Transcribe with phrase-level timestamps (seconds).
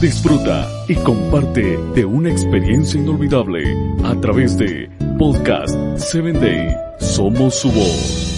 [0.00, 3.64] Disfruta y comparte de una experiencia inolvidable
[4.04, 6.76] a través de Podcast 7 Day.
[7.00, 8.36] Somos su voz.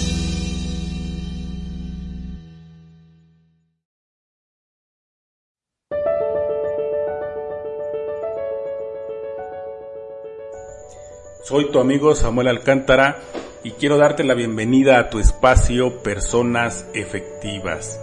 [11.45, 13.21] Soy tu amigo Samuel Alcántara
[13.65, 17.99] y quiero darte la bienvenida a tu espacio Personas Efectivas.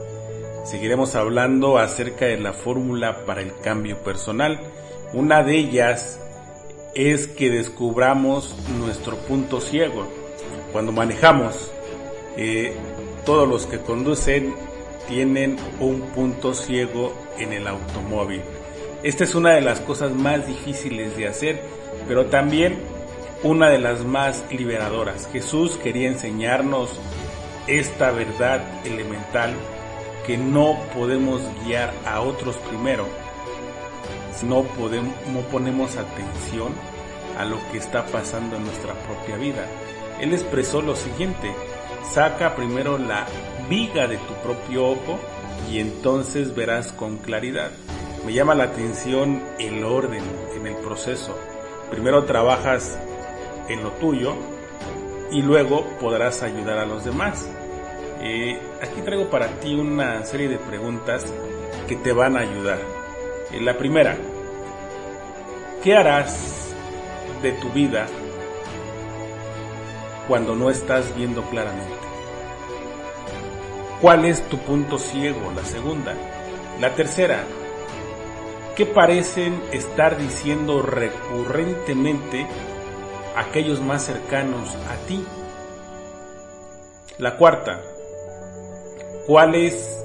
[0.65, 4.59] Seguiremos hablando acerca de la fórmula para el cambio personal.
[5.13, 6.19] Una de ellas
[6.95, 10.07] es que descubramos nuestro punto ciego.
[10.71, 11.71] Cuando manejamos,
[12.35, 12.73] eh,
[13.27, 14.55] todos los que conducen
[15.07, 18.41] tienen un punto ciego en el automóvil.
[19.03, 21.61] Esta es una de las cosas más difíciles de hacer,
[22.07, 22.79] pero también
[23.43, 25.29] una de las más liberadoras.
[25.31, 26.99] Jesús quería enseñarnos
[27.67, 29.53] esta verdad elemental
[30.25, 33.05] que no podemos guiar a otros primero
[34.35, 36.73] si no, podemos, no ponemos atención
[37.37, 39.65] a lo que está pasando en nuestra propia vida.
[40.19, 41.53] Él expresó lo siguiente,
[42.11, 43.25] saca primero la
[43.69, 45.19] viga de tu propio ojo
[45.71, 47.71] y entonces verás con claridad.
[48.25, 50.23] Me llama la atención el orden
[50.55, 51.37] en el proceso.
[51.89, 52.97] Primero trabajas
[53.69, 54.33] en lo tuyo
[55.31, 57.47] y luego podrás ayudar a los demás.
[58.21, 61.25] Eh, aquí traigo para ti una serie de preguntas
[61.87, 62.79] que te van a ayudar.
[63.51, 64.17] Eh, la primera,
[65.83, 66.73] ¿qué harás
[67.41, 68.07] de tu vida
[70.27, 71.93] cuando no estás viendo claramente?
[74.01, 75.51] ¿Cuál es tu punto ciego?
[75.55, 76.13] La segunda.
[76.79, 77.43] La tercera,
[78.75, 82.47] ¿qué parecen estar diciendo recurrentemente
[83.35, 85.23] aquellos más cercanos a ti.
[87.17, 87.81] La cuarta,
[89.25, 90.03] ¿cuál es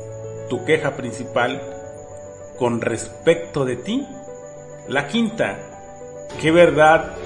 [0.48, 1.60] tu queja principal
[2.58, 4.06] con respecto de ti?
[4.88, 5.58] La quinta,
[6.40, 7.16] ¿qué verdad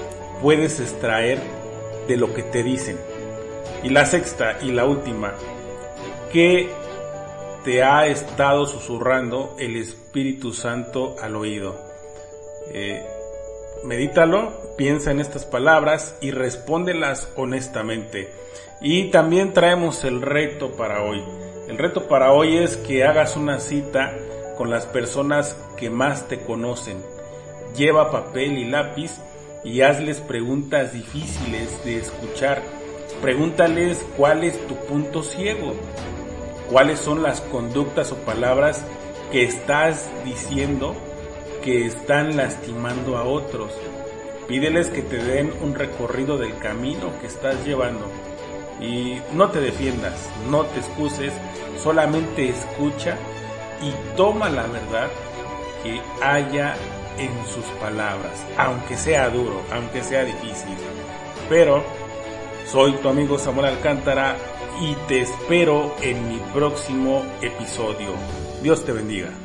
[0.41, 1.39] puedes extraer
[2.07, 2.99] de lo que te dicen?
[3.83, 5.33] Y la sexta y la última,
[6.31, 6.69] ¿qué
[7.63, 11.75] te ha estado susurrando el Espíritu Santo al oído?
[12.71, 13.03] Eh,
[13.85, 18.29] medítalo, piensa en estas palabras y respóndelas honestamente.
[18.81, 21.23] Y también traemos el reto para hoy.
[21.67, 24.13] El reto para hoy es que hagas una cita
[24.57, 26.97] con las personas que más te conocen.
[27.75, 29.11] Lleva papel y lápiz
[29.63, 32.61] y hazles preguntas difíciles de escuchar.
[33.21, 35.73] Pregúntales cuál es tu punto ciego,
[36.69, 38.83] cuáles son las conductas o palabras
[39.31, 40.95] que estás diciendo
[41.65, 43.71] que están lastimando a otros.
[44.47, 48.05] Pídeles que te den un recorrido del camino que estás llevando.
[48.79, 51.33] Y no te defiendas, no te excuses,
[51.81, 53.17] solamente escucha
[53.81, 55.09] y toma la verdad
[55.83, 56.75] que haya
[57.17, 60.75] en sus palabras, aunque sea duro, aunque sea difícil.
[61.49, 61.83] Pero
[62.67, 64.35] soy tu amigo Samuel Alcántara
[64.81, 68.09] y te espero en mi próximo episodio.
[68.61, 69.44] Dios te bendiga.